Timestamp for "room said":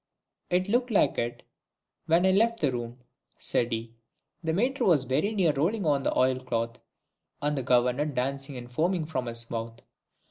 2.71-3.71